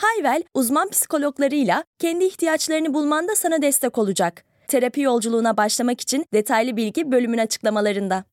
[0.00, 4.44] Hayvel, uzman psikologlarıyla kendi ihtiyaçlarını bulmanda sana destek olacak.
[4.68, 8.24] Terapi yolculuğuna başlamak için detaylı bilgi bölümün açıklamalarında.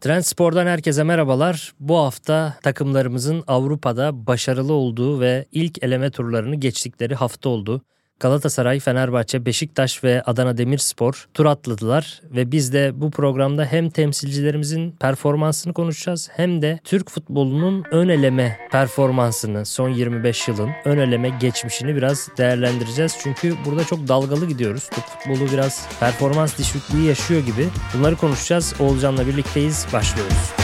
[0.00, 1.74] Trendspor'dan herkese merhabalar.
[1.80, 7.82] Bu hafta takımlarımızın Avrupa'da başarılı olduğu ve ilk eleme turlarını geçtikleri hafta oldu.
[8.22, 14.90] Galatasaray, Fenerbahçe, Beşiktaş ve Adana Demirspor tur atladılar ve biz de bu programda hem temsilcilerimizin
[14.90, 21.96] performansını konuşacağız hem de Türk futbolunun ön eleme performansını son 25 yılın ön eleme geçmişini
[21.96, 23.16] biraz değerlendireceğiz.
[23.22, 24.88] Çünkü burada çok dalgalı gidiyoruz.
[24.90, 27.68] Türk futbolu biraz performans düşüklüğü yaşıyor gibi.
[27.94, 28.74] Bunları konuşacağız.
[28.80, 29.86] Oğulcan'la birlikteyiz.
[29.92, 30.61] Başlıyoruz.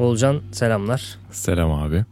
[0.00, 1.18] Oğulcan selamlar.
[1.30, 2.04] Selam abi.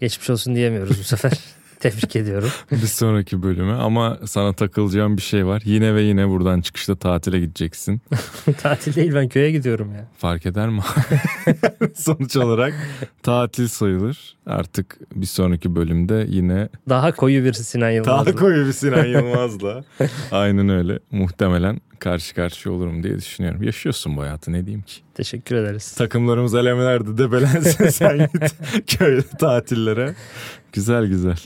[0.00, 1.32] Geçmiş olsun diyemiyoruz bu sefer.
[1.80, 2.50] Tebrik ediyorum.
[2.70, 5.62] bir sonraki bölüme ama sana takılacağım bir şey var.
[5.64, 8.02] Yine ve yine buradan çıkışta tatile gideceksin.
[8.58, 10.08] tatil değil ben köye gidiyorum ya.
[10.16, 10.80] Fark eder mi?
[11.94, 12.74] Sonuç olarak
[13.22, 14.36] tatil sayılır.
[14.46, 16.68] Artık bir sonraki bölümde yine...
[16.88, 18.26] Daha koyu bir Sinan Yılmaz'la.
[18.26, 19.84] Daha koyu bir Sinan Yılmaz'la.
[20.32, 20.98] Aynen öyle.
[21.10, 23.62] Muhtemelen karşı karşıya olurum diye düşünüyorum.
[23.62, 25.00] Yaşıyorsun bu hayatı ne diyeyim ki.
[25.14, 25.94] Teşekkür ederiz.
[25.94, 28.54] Takımlarımız elemelerde debelensin sen git
[28.98, 30.14] köyde tatillere.
[30.72, 31.38] Güzel güzel.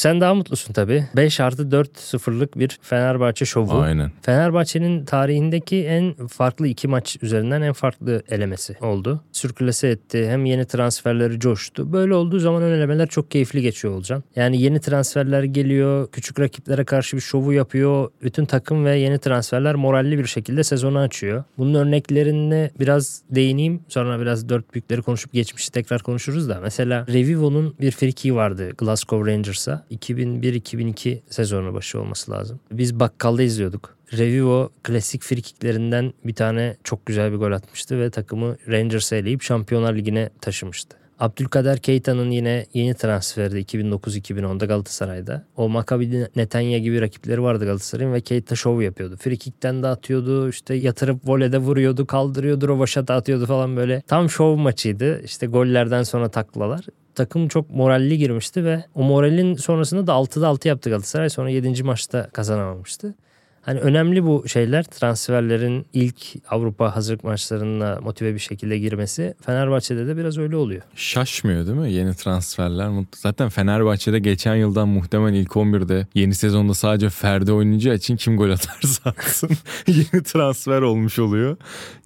[0.00, 1.06] Sen daha mutlusun tabii.
[1.16, 3.78] 5 artı 4 sıfırlık bir Fenerbahçe şovu.
[3.80, 4.12] Aynen.
[4.22, 9.20] Fenerbahçe'nin tarihindeki en farklı iki maç üzerinden en farklı elemesi oldu.
[9.32, 10.28] Sürkülese etti.
[10.28, 11.92] Hem yeni transferleri coştu.
[11.92, 14.24] Böyle olduğu zaman ön elemeler çok keyifli geçiyor olacak.
[14.36, 16.08] Yani yeni transferler geliyor.
[16.12, 18.10] Küçük rakiplere karşı bir şovu yapıyor.
[18.22, 21.44] Bütün takım ve yeni transferler moralli bir şekilde sezonu açıyor.
[21.58, 23.80] Bunun örneklerine biraz değineyim.
[23.88, 26.60] Sonra biraz dört büyükleri konuşup geçmişi tekrar konuşuruz da.
[26.62, 29.89] Mesela Revivo'nun bir friki vardı Glasgow Rangers'a.
[29.90, 32.60] 2001-2002 sezonu başı olması lazım.
[32.72, 33.96] Biz bakkalda izliyorduk.
[34.12, 39.94] Revivo klasik frikiklerinden bir tane çok güzel bir gol atmıştı ve takımı Rangers'e eleyip Şampiyonlar
[39.94, 41.00] Ligi'ne taşımıştı.
[41.20, 45.44] Abdülkader Keita'nın yine yeni transferi 2009-2010'da Galatasaray'da.
[45.56, 49.16] O Maccabi Netanya gibi rakipleri vardı Galatasaray'ın ve Keita şov yapıyordu.
[49.16, 54.00] Frikikten de atıyordu, işte yatırıp volede vuruyordu, kaldırıyordu, rovaşata atıyordu falan böyle.
[54.00, 55.22] Tam şov maçıydı.
[55.24, 56.84] İşte gollerden sonra taklalar
[57.14, 61.30] takım çok moralli girmişti ve o moralin sonrasında da 6'da 6 yaptı Galatasaray.
[61.30, 61.82] Sonra 7.
[61.82, 63.14] maçta kazanamamıştı.
[63.62, 66.16] Hani önemli bu şeyler transferlerin ilk
[66.50, 69.34] Avrupa hazırlık maçlarına motive bir şekilde girmesi.
[69.46, 70.82] Fenerbahçe'de de biraz öyle oluyor.
[70.94, 73.04] Şaşmıyor değil mi yeni transferler?
[73.16, 78.50] Zaten Fenerbahçe'de geçen yıldan muhtemelen ilk 11'de yeni sezonda sadece Ferdi oynayacağı için kim gol
[78.50, 79.50] atarsa atsın
[79.86, 81.56] yeni transfer olmuş oluyor.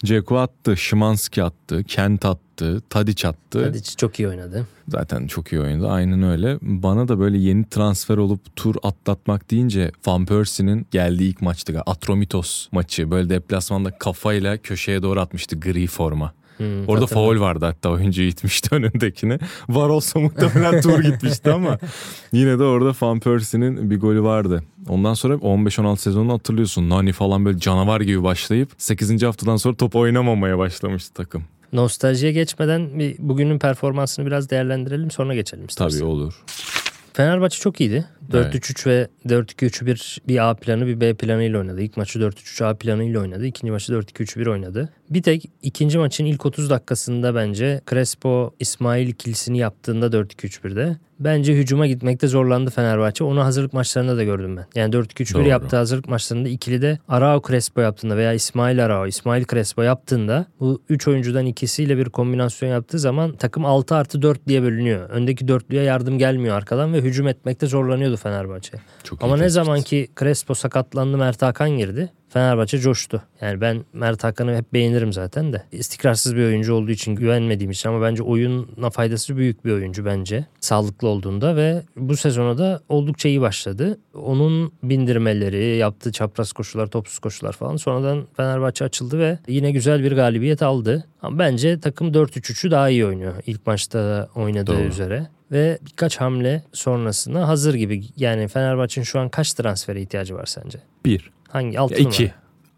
[0.04, 2.82] Ceko attı, Şimanski attı, Kent attı attı.
[2.90, 3.64] Tadic attı.
[3.64, 4.66] Tadic çok iyi oynadı.
[4.88, 5.88] Zaten çok iyi oynadı.
[5.88, 6.58] Aynen öyle.
[6.62, 11.82] Bana da böyle yeni transfer olup tur atlatmak deyince Van Persie'nin geldiği ilk maçtı.
[11.86, 13.10] Atromitos maçı.
[13.10, 16.32] Böyle deplasmanda kafayla köşeye doğru atmıştı gri forma.
[16.56, 19.38] Hmm, Orada faul vardı hatta oyuncu itmişti önündekini.
[19.68, 21.78] Var olsa muhtemelen tur gitmişti ama
[22.32, 24.62] yine de orada Van Persie'nin bir golü vardı.
[24.88, 26.90] Ondan sonra 15-16 sezonunu hatırlıyorsun.
[26.90, 29.22] Nani falan böyle canavar gibi başlayıp 8.
[29.22, 31.44] haftadan sonra top oynamamaya başlamıştı takım.
[31.74, 35.98] Nostaljiye geçmeden bir bugünün performansını biraz değerlendirelim sonra geçelim istersen.
[35.98, 36.34] Tabii olur.
[37.12, 38.06] Fenerbahçe çok iyiydi.
[38.32, 41.80] 4-3-3 ve 4-2-3-1 bir A planı bir B planı ile oynadı.
[41.80, 43.46] İlk maçı 4-3-3 A planı ile oynadı.
[43.46, 44.92] İkinci maçı 4-2-3-1 oynadı.
[45.10, 51.86] Bir tek ikinci maçın ilk 30 dakikasında bence Crespo İsmail ikilisini yaptığında 4-2-3-1'de bence hücuma
[51.86, 53.24] gitmekte zorlandı Fenerbahçe.
[53.24, 54.66] Onu hazırlık maçlarında da gördüm ben.
[54.74, 59.82] Yani 4-2-3-1 yaptığı hazırlık maçlarında ikili de Arao Crespo yaptığında veya İsmail Arao, İsmail Crespo
[59.82, 65.10] yaptığında bu 3 oyuncudan ikisiyle bir kombinasyon yaptığı zaman takım 6 artı 4 diye bölünüyor.
[65.10, 67.66] Öndeki dörtlüye yardım gelmiyor arkadan ve hücum etmekte
[68.14, 68.78] zorlanıyordu Fenerbahçe.
[69.04, 72.12] Çok Ama ne zaman ki Crespo sakatlandı Mert Hakan girdi.
[72.28, 73.22] Fenerbahçe coştu.
[73.40, 75.62] Yani ben Mert Hakan'ı hep beğenirim zaten de.
[75.72, 80.46] İstikrarsız bir oyuncu olduğu için güvenmediğim için ama bence oyuna faydası büyük bir oyuncu bence.
[80.60, 83.98] Sağlıklı olduğunda ve bu sezona da oldukça iyi başladı.
[84.14, 90.12] Onun bindirmeleri, yaptığı çapraz koşular, topsuz koşular falan sonradan Fenerbahçe açıldı ve yine güzel bir
[90.12, 91.04] galibiyet aldı.
[91.22, 93.34] Ama bence takım 4-3-3'ü daha iyi oynuyor.
[93.46, 94.82] İlk maçta oynadığı Doğru.
[94.82, 98.04] üzere ve birkaç hamle sonrasında hazır gibi.
[98.16, 100.78] Yani Fenerbahçe'nin şu an kaç transfere ihtiyacı var sence?
[101.04, 101.30] Bir.
[101.48, 101.78] Hangi?
[101.80, 102.32] Altı ya iki.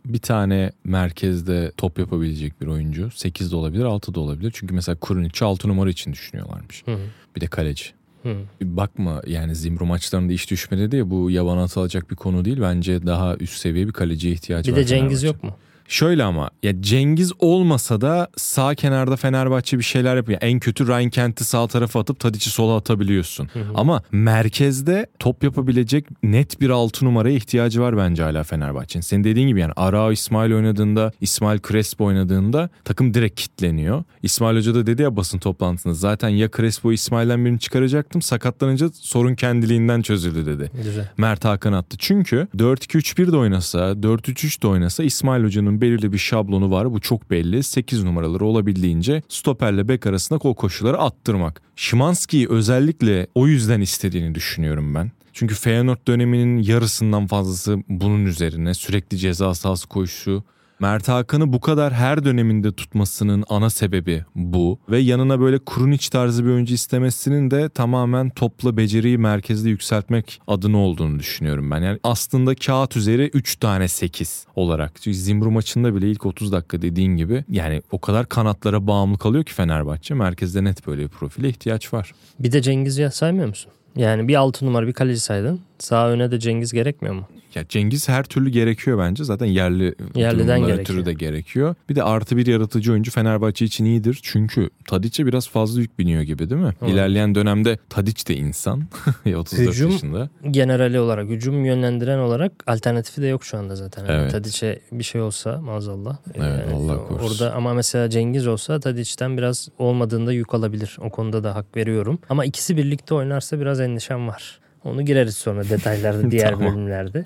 [0.05, 3.11] bir tane merkezde top yapabilecek bir oyuncu.
[3.11, 4.52] 8 de olabilir 6 da olabilir.
[4.55, 6.82] Çünkü mesela Kurunic 6 numara için düşünüyorlarmış.
[6.87, 6.99] Hı hı.
[7.37, 7.84] Bir de kaleci.
[8.23, 8.37] Hı.
[8.62, 12.58] Bakma yani Zimbro maçlarında iş düşmedi diye bu yaban atılacak bir konu değil.
[12.61, 14.81] Bence daha üst seviye bir kaleciye ihtiyacı Bir var.
[14.81, 15.56] de Cengiz yok mu?
[15.88, 20.38] Şöyle ama ya Cengiz olmasa da sağ kenarda Fenerbahçe bir şeyler yapıyor.
[20.43, 23.49] En kötü Ryan Kent'i sağ tarafa atıp Tadic'i sola atabiliyorsun.
[23.75, 29.03] Ama merkezde top yapabilecek net bir altı numaraya ihtiyacı var bence hala Fenerbahçe'nin.
[29.03, 34.05] Senin dediğin gibi yani Arao İsmail oynadığında, İsmail Crespo oynadığında takım direkt kitleniyor.
[34.23, 39.35] İsmail Hoca da dedi ya basın toplantısında zaten ya Crespo İsmail'den birini çıkaracaktım sakatlanınca sorun
[39.35, 40.71] kendiliğinden çözüldü dedi.
[40.85, 41.09] Güzel.
[41.17, 41.97] Mert Hakan attı.
[42.00, 46.93] Çünkü 4-2-3-1 de oynasa, 4-3-3 de oynasa İsmail Hoca'nın belirli bir şablonu var.
[46.93, 47.62] Bu çok belli.
[47.62, 51.62] 8 numaraları olabildiğince stoperle bek arasında o koşuları attırmak.
[51.76, 55.11] Şimanski'yi özellikle o yüzden istediğini düşünüyorum ben.
[55.32, 60.44] Çünkü Feyenoord döneminin yarısından fazlası bunun üzerine sürekli ceza sahası koşusu.
[60.81, 64.78] Mert Hakan'ı bu kadar her döneminde tutmasının ana sebebi bu.
[64.90, 70.78] Ve yanına böyle Krunic tarzı bir oyuncu istemesinin de tamamen topla beceriyi merkezde yükseltmek adına
[70.78, 71.82] olduğunu düşünüyorum ben.
[71.82, 74.93] Yani aslında kağıt üzeri 3 tane 8 olarak.
[75.02, 79.44] Çünkü Zimbru maçında bile ilk 30 dakika dediğin gibi yani o kadar kanatlara bağımlı kalıyor
[79.44, 80.14] ki Fenerbahçe.
[80.14, 82.12] Merkezde net böyle bir profile ihtiyaç var.
[82.38, 83.73] Bir de Cengiz'i saymıyor musun?
[83.96, 85.61] Yani bir altı numara bir kaleci saydın.
[85.78, 87.28] Sağ öne de Cengiz gerekmiyor mu?
[87.56, 89.25] Ya Cengiz her türlü gerekiyor bence.
[89.25, 90.79] Zaten yerli Yerliden gerekiyor.
[90.79, 91.75] ötürü de gerekiyor.
[91.88, 94.19] Bir de artı bir yaratıcı oyuncu Fenerbahçe için iyidir.
[94.23, 96.73] Çünkü Tadiç'e biraz fazla yük biniyor gibi değil mi?
[96.82, 96.93] Evet.
[96.93, 98.85] İlerleyen dönemde Tadiç de insan.
[99.37, 100.29] 34 Hücum- yaşında.
[100.50, 104.05] Generali olarak, hücum yönlendiren olarak alternatifi de yok şu anda zaten.
[104.06, 104.32] Yani Evet.
[104.32, 106.17] Tadiç'e bir şey olsa maazallah.
[106.35, 107.29] Evet, Allah korusun.
[107.29, 110.97] Orada ama mesela Cengiz olsa Tadiç'ten biraz olmadığında yük alabilir.
[111.00, 112.19] O konuda da hak veriyorum.
[112.29, 114.61] Ama ikisi birlikte oynarsa biraz endişem var.
[114.87, 116.67] Onu gireriz sonra detaylarda diğer Tamam.
[116.75, 117.23] bölümlerde.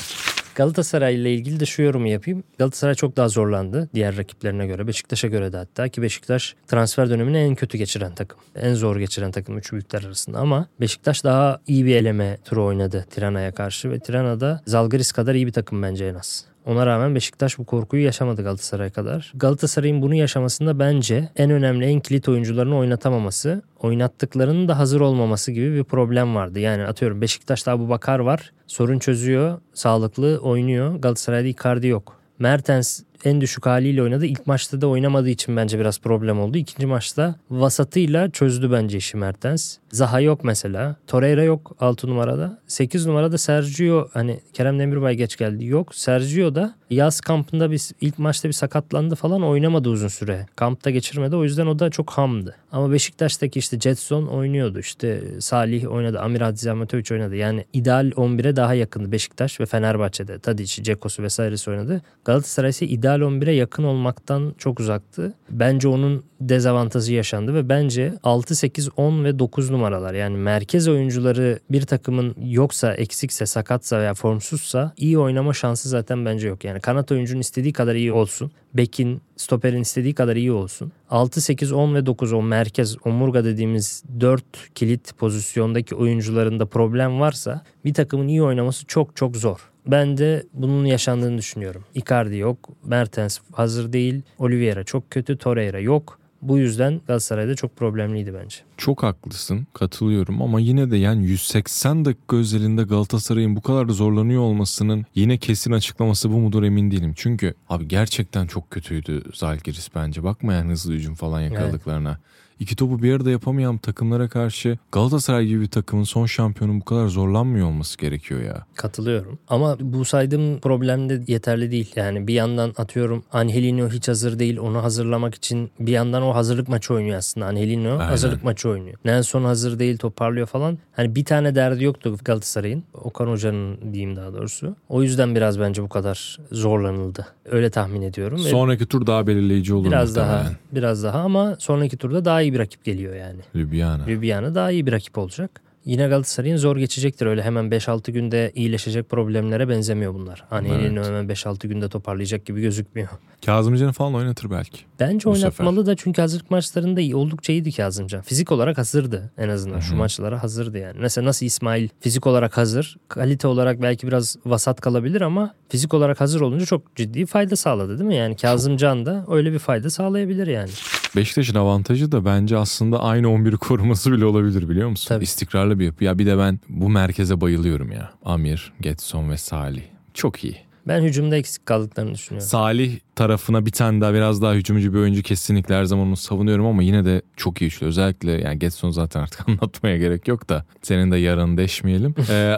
[0.54, 2.44] Galatasaray ile ilgili de şu yorumu yapayım.
[2.58, 4.86] Galatasaray çok daha zorlandı diğer rakiplerine göre.
[4.86, 8.38] Beşiktaş'a göre de hatta ki Beşiktaş transfer dönemini en kötü geçiren takım.
[8.56, 13.06] En zor geçiren takım üç büyükler arasında ama Beşiktaş daha iyi bir eleme turu oynadı
[13.10, 16.49] Tirana'ya karşı ve Tirana'da Zalgiris kadar iyi bir takım bence en az.
[16.66, 19.32] Ona rağmen Beşiktaş bu korkuyu yaşamadı Galatasaray kadar.
[19.34, 25.74] Galatasaray'ın bunu yaşamasında bence en önemli en kilit oyuncularını oynatamaması, oynattıklarının da hazır olmaması gibi
[25.74, 26.58] bir problem vardı.
[26.58, 30.96] Yani atıyorum Beşiktaş'ta bu Bakar var, sorun çözüyor, sağlıklı oynuyor.
[30.96, 32.20] Galatasaray'da Icardi yok.
[32.38, 34.26] Mertens en düşük haliyle oynadı.
[34.26, 36.58] İlk maçta da oynamadığı için bence biraz problem oldu.
[36.58, 39.76] İkinci maçta vasatıyla çözdü bence işi Mertens.
[39.92, 40.96] Zaha yok mesela.
[41.06, 42.58] Torreira yok 6 numarada.
[42.66, 45.66] 8 numarada Sergio hani Kerem Demirbay geç geldi.
[45.66, 45.94] Yok.
[45.94, 50.46] Sergio da yaz kampında bir ilk maçta bir sakatlandı falan oynamadı uzun süre.
[50.56, 51.36] Kampta geçirmedi.
[51.36, 52.56] O yüzden o da çok hamdı.
[52.72, 54.78] Ama Beşiktaş'taki işte Jetson oynuyordu.
[54.78, 56.20] İşte Salih oynadı.
[56.20, 57.36] Amir Hadiz Ahmetoviç oynadı.
[57.36, 60.38] Yani ideal 11'e daha yakındı Beşiktaş ve Fenerbahçe'de.
[60.38, 62.02] Tadic, Cekosu vesairesi oynadı.
[62.24, 65.34] Galatasaray ise ideal 11'e yakın olmaktan çok uzaktı.
[65.50, 71.58] Bence onun dezavantajı yaşandı ve bence 6, 8, 10 ve 9 numaralar yani merkez oyuncuları
[71.70, 76.64] bir takımın yoksa, eksikse, sakatsa veya formsuzsa iyi oynama şansı zaten bence yok.
[76.64, 78.52] Yani kanat oyuncunun istediği kadar iyi olsun.
[78.74, 80.92] Bekin, stoperin istediği kadar iyi olsun.
[81.10, 84.44] 6, 8, 10 ve 9 o merkez omurga dediğimiz 4
[84.74, 89.70] kilit pozisyondaki oyuncularında problem varsa bir takımın iyi oynaması çok çok zor.
[89.86, 91.84] Ben de bunun yaşandığını düşünüyorum.
[91.94, 96.19] Icardi yok, Mertens hazır değil, Oliveira çok kötü, Torreira yok.
[96.42, 98.56] Bu yüzden Galatasaray'da çok problemliydi bence.
[98.76, 105.04] Çok haklısın katılıyorum ama yine de yani 180 dakika özelinde Galatasaray'ın bu kadar zorlanıyor olmasının
[105.14, 107.12] yine kesin açıklaması bu mudur emin değilim.
[107.16, 112.18] Çünkü abi gerçekten çok kötüydü Zalgiris bence bakmayan hızlı hücum falan yakaladıklarına.
[112.60, 117.06] İki topu bir arada yapamayan takımlara karşı Galatasaray gibi bir takımın son şampiyonun bu kadar
[117.06, 118.66] zorlanmıyor olması gerekiyor ya.
[118.74, 119.38] Katılıyorum.
[119.48, 121.92] Ama bu saydığım problem de yeterli değil.
[121.96, 124.58] Yani bir yandan atıyorum Angelino hiç hazır değil.
[124.58, 127.46] Onu hazırlamak için bir yandan o hazırlık maçı oynuyor aslında.
[127.46, 128.08] Angelino Aynen.
[128.08, 128.96] hazırlık maçı oynuyor.
[129.04, 130.78] Nelson hazır değil toparlıyor falan.
[130.92, 132.84] Hani bir tane derdi yoktu Galatasaray'ın.
[132.94, 134.76] Okan Hoca'nın diyeyim daha doğrusu.
[134.88, 137.26] O yüzden biraz bence bu kadar zorlanıldı.
[137.44, 138.38] Öyle tahmin ediyorum.
[138.38, 142.58] Sonraki tur daha belirleyici olur biraz daha biraz daha ama sonraki turda daha iyi bir
[142.58, 143.40] rakip geliyor yani.
[143.56, 144.06] Ljubljana.
[144.06, 145.60] Ljubljana daha iyi bir rakip olacak.
[145.84, 147.26] Yine Galatasaray'ın zor geçecektir.
[147.26, 150.44] Öyle hemen 5-6 günde iyileşecek problemlere benzemiyor bunlar.
[150.50, 151.06] Anelino Evet.
[151.06, 153.08] hemen 5-6 günde toparlayacak gibi gözükmüyor.
[153.46, 154.80] Kazımcan'ı falan oynatır belki.
[155.00, 158.20] Bence Bu oynatmalı da çünkü hazırlık maçlarında iyi, oldukça iyiydi Kazımcan.
[158.22, 159.80] Fizik olarak hazırdı en azından.
[159.80, 159.98] Şu Hı hı.
[159.98, 160.96] maçlara hazırdı yani.
[161.00, 162.96] Mesela nasıl İsmail fizik olarak hazır.
[163.08, 167.98] Kalite olarak belki biraz vasat kalabilir ama fizik olarak hazır olunca çok ciddi fayda sağladı
[167.98, 168.16] değil mi?
[168.16, 170.70] Yani Kazımcan da öyle bir fayda sağlayabilir yani.
[171.16, 175.08] Beşiktaş'ın avantajı da bence aslında aynı 11'i koruması bile olabilir biliyor musun?
[175.08, 175.24] Tabii.
[175.24, 176.04] İstikrarlı bir yapı.
[176.04, 178.10] Ya bir de ben bu merkeze bayılıyorum ya.
[178.24, 179.82] Amir, Getson ve Salih.
[180.14, 180.56] Çok iyi.
[180.88, 182.48] Ben hücumda eksik kaldıklarını düşünüyorum.
[182.48, 186.66] Salih tarafına bir tane daha biraz daha hücumcu bir oyuncu kesinlikle her zaman onu savunuyorum
[186.66, 187.86] ama yine de çok iyi üçlü.
[187.86, 192.14] Özellikle yani Getson zaten artık anlatmaya gerek yok da senin de yarın deşmeyelim.
[192.30, 192.56] ee,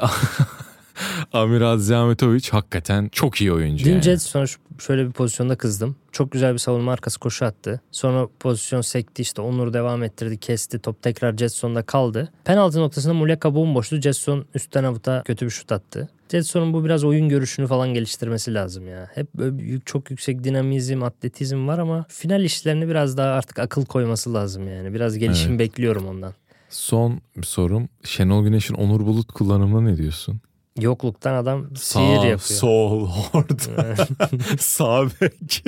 [1.32, 3.85] Amir Adziametovic hakikaten çok iyi oyuncu.
[3.85, 4.02] Dün yani.
[4.02, 4.47] Jetson
[4.86, 5.96] şöyle bir pozisyonda kızdım.
[6.12, 7.80] Çok güzel bir savunma arkası koşu attı.
[7.90, 10.78] Sonra pozisyon sekti işte Onur devam ettirdi kesti.
[10.78, 12.32] Top tekrar Jetson'da kaldı.
[12.44, 14.00] Penaltı noktasında Muleka bomboştu.
[14.00, 16.08] Jetson üstten avuta kötü bir şut attı.
[16.28, 19.10] Jetson'un bu biraz oyun görüşünü falan geliştirmesi lazım ya.
[19.14, 24.34] Hep böyle çok yüksek dinamizm, atletizm var ama final işlerini biraz daha artık akıl koyması
[24.34, 24.94] lazım yani.
[24.94, 25.60] Biraz gelişim Evet.
[25.60, 26.34] bekliyorum ondan.
[26.68, 27.88] Son bir sorum.
[28.04, 30.40] Şenol Güneş'in Onur Bulut kullanımına ne diyorsun?
[30.80, 32.38] Yokluktan adam sihir Sağ, yapıyor.
[32.38, 33.96] sol, orta,
[34.58, 35.64] sağ bek.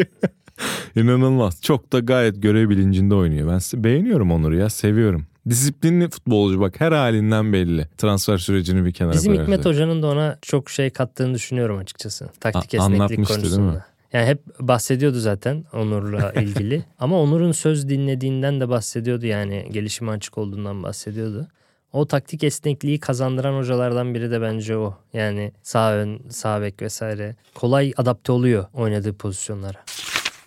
[0.96, 1.62] İnanılmaz.
[1.62, 3.48] Çok da gayet görev bilincinde oynuyor.
[3.48, 4.70] Ben beğeniyorum Onur'u ya.
[4.70, 5.26] Seviyorum.
[5.48, 7.88] Disiplinli futbolcu bak her halinden belli.
[7.98, 9.48] Transfer sürecini bir kenara Bizim koyarsak.
[9.52, 12.28] Hikmet Hoca'nın da ona çok şey kattığını düşünüyorum açıkçası.
[12.40, 13.56] Taktik A- esneklik anlatmıştı değil mi?
[13.58, 13.84] konusunda.
[14.12, 16.84] Yani hep bahsediyordu zaten Onur'la ilgili.
[16.98, 21.46] Ama Onur'un söz dinlediğinden de bahsediyordu yani gelişime açık olduğundan bahsediyordu.
[21.94, 24.94] O taktik esnekliği kazandıran hocalardan biri de bence o.
[25.12, 27.36] Yani sağ ön, sağ bek vesaire.
[27.54, 29.84] Kolay adapte oluyor oynadığı pozisyonlara.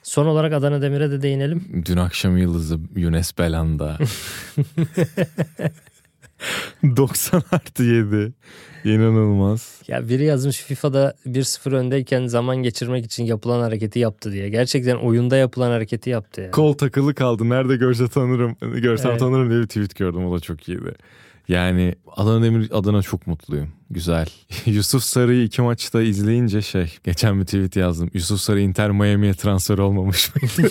[0.04, 1.84] Son olarak Adana Demir'e de değinelim.
[1.86, 3.98] Dün akşam yıldızı Younes Belanda.
[6.84, 8.34] 90 artı 7.
[8.84, 9.82] İnanılmaz.
[9.88, 14.50] Ya biri yazmış FIFA'da 1-0 öndeyken zaman geçirmek için yapılan hareketi yaptı diye.
[14.50, 16.52] Gerçekten oyunda yapılan hareketi yaptı yani.
[16.52, 17.50] Kol takılı kaldı.
[17.50, 18.56] Nerede görse tanırım.
[18.82, 19.20] Görsem Evet.
[19.20, 20.26] tanırım diye bir tweet gördüm.
[20.28, 20.94] O da çok iyiydi.
[21.48, 23.70] Yani Adana Demir adına çok mutluyum.
[23.90, 24.28] Güzel.
[24.66, 28.10] Yusuf Sarı'yı iki maçta izleyince şey geçen bir tweet yazdım.
[28.14, 30.42] Yusuf Sarı Inter Miami'ye transfer olmamış mı?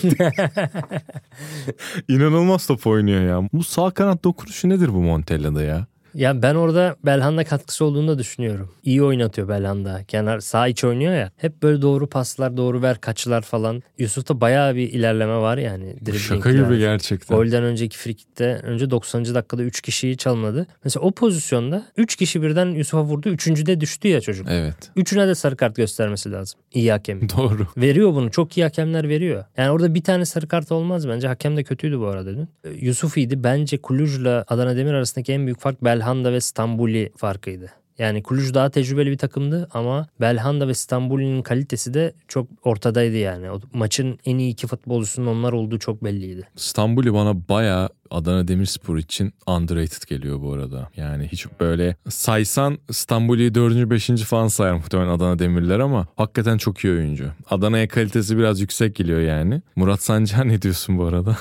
[2.08, 3.48] İnanılmaz top oynuyor ya.
[3.52, 5.86] Bu sağ kanat dokunuşu nedir bu Montella'da ya?
[6.16, 8.70] Ya ben orada Belhanda katkısı olduğunu da düşünüyorum.
[8.82, 10.04] İyi oynatıyor Belhanda.
[10.08, 11.30] Kenar sağ iç oynuyor ya.
[11.36, 13.82] Hep böyle doğru paslar, doğru ver kaçılar falan.
[13.98, 15.96] Yusuf'ta bayağı bir ilerleme var yani.
[16.18, 16.64] Şaka yani.
[16.64, 17.36] gibi gerçekten.
[17.36, 19.24] Golden önceki frikikte önce 90.
[19.24, 20.66] dakikada 3 kişiyi çalmadı.
[20.84, 23.28] Mesela o pozisyonda 3 kişi birden Yusuf'a vurdu.
[23.28, 24.46] Üçüncüde düştü ya çocuk.
[24.50, 24.90] Evet.
[24.96, 26.60] Üçüne de sarı kart göstermesi lazım.
[26.74, 27.28] İyi hakem.
[27.36, 27.66] Doğru.
[27.76, 28.30] Veriyor bunu.
[28.30, 29.44] Çok iyi hakemler veriyor.
[29.56, 31.28] Yani orada bir tane sarı kart olmaz bence.
[31.28, 32.48] Hakem de kötüydü bu arada dün.
[32.80, 33.44] Yusuf iyiydi.
[33.44, 37.70] Bence Kuluj'la Adana Demir arasındaki en büyük fark Belhanda ve Stambuli farkıydı.
[37.98, 43.50] Yani Kuluj daha tecrübeli bir takımdı ama Belhanda ve Stambuli'nin kalitesi de çok ortadaydı yani.
[43.50, 46.48] O maçın en iyi iki futbolcusunun onlar olduğu çok belliydi.
[46.56, 50.90] İstanbul'u bana baya Adana Demirspor için underrated geliyor bu arada.
[50.96, 53.90] Yani hiç böyle saysan İstanbul'u 4.
[53.90, 54.06] 5.
[54.06, 57.24] falan sayar muhtemelen Adana Demirler ama hakikaten çok iyi oyuncu.
[57.50, 59.62] Adana'ya kalitesi biraz yüksek geliyor yani.
[59.76, 61.36] Murat Sancar ne diyorsun bu arada?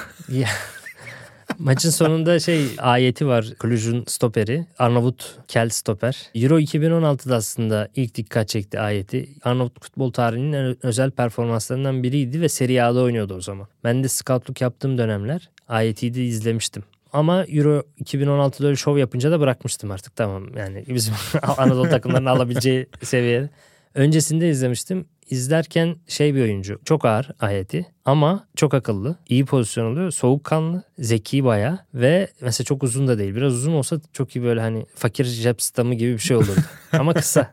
[1.60, 4.66] Maçın sonunda şey ayeti var Kuluj'un stoperi.
[4.80, 6.30] Arnavut Kel stoper.
[6.36, 9.30] Euro 2016'da aslında ilk dikkat çekti ayeti.
[9.44, 13.68] Arnavut futbol tarihinin özel performanslarından biriydi ve Serie A'da oynuyordu o zaman.
[13.84, 16.84] Ben de scoutluk yaptığım dönemler ayetiyi de izlemiştim.
[17.14, 20.58] Ama Euro 2016'da öyle şov yapınca da bırakmıştım artık tamam.
[20.58, 21.14] Yani bizim
[21.58, 23.50] Anadolu takımlarının alabileceği seviyede.
[23.96, 25.06] Öncesinde izlemiştim.
[25.30, 26.80] İzlerken şey bir oyuncu.
[26.86, 29.16] Çok ağır ayeti ama çok akıllı.
[29.30, 30.12] iyi pozisyon alıyor.
[30.12, 33.36] Soğukkanlı, zeki baya ve mesela çok uzun da değil.
[33.36, 36.62] Biraz uzun olsa çok iyi böyle hani fakir cep stamı gibi bir şey olurdu.
[36.92, 37.52] ama kısa.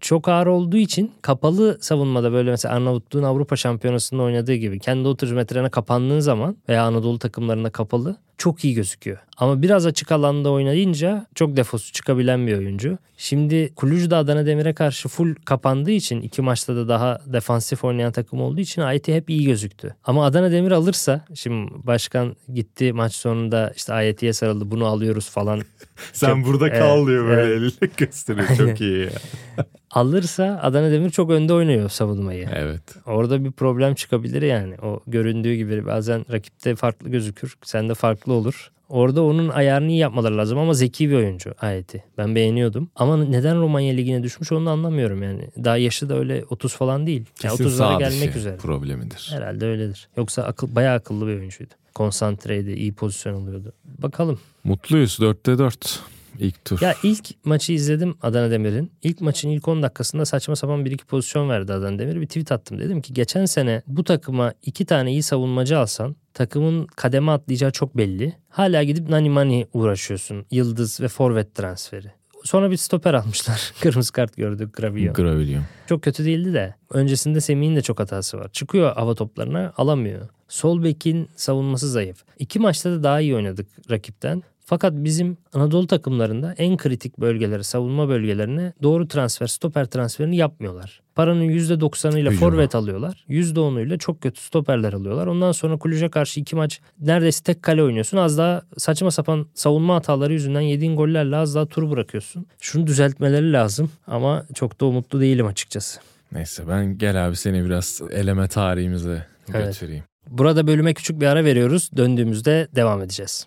[0.00, 5.32] Çok ağır olduğu için kapalı savunmada böyle mesela Arnavutluğun Avrupa Şampiyonası'nda oynadığı gibi kendi 30
[5.32, 9.18] metrene kapandığın zaman veya Anadolu takımlarında kapalı çok iyi gözüküyor.
[9.36, 12.98] Ama biraz açık alanda oynayınca çok defosu çıkabilen bir oyuncu.
[13.16, 18.12] Şimdi Kulucu da Adana Demir'e karşı full kapandığı için iki maçta da daha defansif oynayan
[18.12, 19.94] takım olduğu için Ayeti hep iyi gözüktü.
[20.04, 25.62] Ama Adana Demir alırsa şimdi başkan gitti maç sonunda işte Ayeti'ye sarıldı bunu alıyoruz falan.
[26.12, 27.74] Sen Çok- burada evet, kal diyor böyle evet.
[27.82, 28.56] elle gösteriyor.
[28.56, 29.10] Çok iyi ya.
[29.92, 32.48] Alırsa Adana Demir çok önde oynuyor savunmayı.
[32.54, 32.82] Evet.
[33.06, 34.74] Orada bir problem çıkabilir yani.
[34.82, 37.54] O göründüğü gibi bazen rakipte farklı gözükür.
[37.62, 38.70] Sende farklı olur.
[38.88, 42.04] Orada onun ayarını iyi yapmaları lazım ama zeki bir oyuncu ayeti.
[42.18, 42.90] Ben beğeniyordum.
[42.96, 45.48] Ama neden Romanya Ligi'ne düşmüş onu da anlamıyorum yani.
[45.64, 47.24] Daha yaşı da öyle 30 falan değil.
[47.42, 48.56] Yani Kesin 30'lara sağ gelmek dışı üzere.
[48.56, 49.28] problemidir.
[49.32, 50.08] Herhalde öyledir.
[50.16, 51.70] Yoksa akıl, bayağı akıllı bir oyuncuydu.
[51.94, 53.72] Konsantreydi, iyi pozisyon alıyordu.
[53.84, 54.38] Bakalım.
[54.64, 56.00] Mutluyuz 4'te 4.
[56.38, 56.80] İlk tur.
[56.80, 58.92] Ya ilk maçı izledim Adana Demir'in.
[59.02, 62.20] İlk maçın ilk 10 dakikasında saçma sapan bir iki pozisyon verdi Adana Demir.
[62.20, 62.78] Bir tweet attım.
[62.78, 67.96] Dedim ki geçen sene bu takıma iki tane iyi savunmacı alsan takımın kademe atlayacağı çok
[67.96, 68.36] belli.
[68.48, 70.46] Hala gidip Nani Mani uğraşıyorsun.
[70.50, 72.12] Yıldız ve forvet transferi.
[72.44, 73.72] Sonra bir stoper almışlar.
[73.80, 75.12] Kırmızı kart gördük Gravio.
[75.12, 75.62] Gravillion.
[75.88, 76.74] Çok kötü değildi de.
[76.90, 78.48] Öncesinde Semih'in de çok hatası var.
[78.52, 80.28] Çıkıyor hava toplarına alamıyor.
[80.48, 82.24] Sol bekin savunması zayıf.
[82.38, 84.42] İki maçta da daha iyi oynadık rakipten.
[84.72, 91.02] Fakat bizim Anadolu takımlarında en kritik bölgeleri, savunma bölgelerine doğru transfer, stoper transferini yapmıyorlar.
[91.14, 92.50] Paranın %90'ıyla Hücuma.
[92.50, 93.24] forvet alıyorlar.
[93.28, 95.26] %10'uyla çok kötü stoperler alıyorlar.
[95.26, 98.16] Ondan sonra Kulüç'e karşı iki maç neredeyse tek kale oynuyorsun.
[98.16, 102.46] Az daha saçma sapan savunma hataları yüzünden yediğin gollerle az daha tur bırakıyorsun.
[102.60, 106.00] Şunu düzeltmeleri lazım ama çok da umutlu değilim açıkçası.
[106.32, 109.66] Neyse ben gel abi seni biraz eleme tarihimize Evet.
[109.66, 110.04] götüreyim.
[110.28, 111.90] Burada bölüme küçük bir ara veriyoruz.
[111.96, 113.46] Döndüğümüzde devam edeceğiz.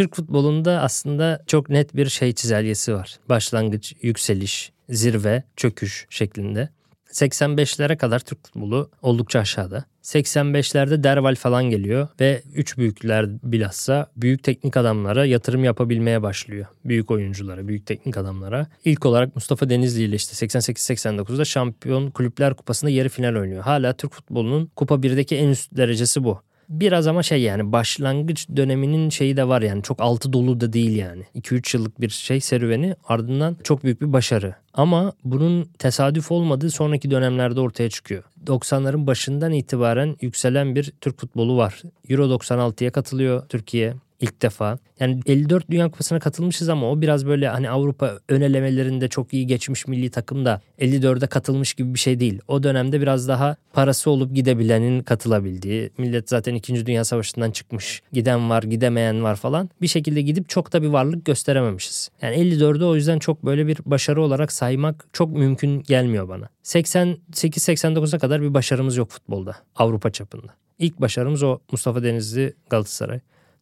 [0.00, 3.18] Türk futbolunda aslında çok net bir şey çizelgesi var.
[3.28, 6.68] Başlangıç, yükseliş, zirve, çöküş şeklinde.
[7.12, 9.84] 85'lere kadar Türk futbolu oldukça aşağıda.
[10.02, 16.66] 85'lerde Derval falan geliyor ve üç büyükler bilhassa büyük teknik adamlara yatırım yapabilmeye başlıyor.
[16.84, 18.66] Büyük oyunculara, büyük teknik adamlara.
[18.84, 23.62] İlk olarak Mustafa Denizli ile işte 88-89'da Şampiyon Kulüpler Kupası'nda yarı final oynuyor.
[23.62, 26.42] Hala Türk futbolunun Kupa 1'deki en üst derecesi bu.
[26.70, 30.96] Biraz ama şey yani başlangıç döneminin şeyi de var yani çok altı dolu da değil
[30.96, 31.22] yani.
[31.34, 34.54] 2-3 yıllık bir şey serüveni ardından çok büyük bir başarı.
[34.74, 38.24] Ama bunun tesadüf olmadığı sonraki dönemlerde ortaya çıkıyor.
[38.46, 41.82] 90'ların başından itibaren yükselen bir Türk futbolu var.
[42.08, 44.78] Euro 96'ya katılıyor Türkiye ilk defa.
[45.00, 49.46] Yani 54 Dünya Kupası'na katılmışız ama o biraz böyle hani Avrupa ön elemelerinde çok iyi
[49.46, 52.40] geçmiş milli takım da 54'e katılmış gibi bir şey değil.
[52.48, 55.90] O dönemde biraz daha parası olup gidebilenin katılabildiği.
[55.98, 56.86] Millet zaten 2.
[56.86, 58.02] Dünya Savaşı'ndan çıkmış.
[58.12, 59.70] Giden var, gidemeyen var falan.
[59.82, 62.10] Bir şekilde gidip çok da bir varlık gösterememişiz.
[62.22, 66.48] Yani 54'ü o yüzden çok böyle bir başarı olarak saymak çok mümkün gelmiyor bana.
[66.64, 69.56] 88-89'a kadar bir başarımız yok futbolda.
[69.76, 70.54] Avrupa çapında.
[70.78, 73.20] İlk başarımız o Mustafa Denizli Galatasaray.